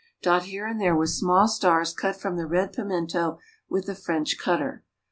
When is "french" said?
3.93-4.35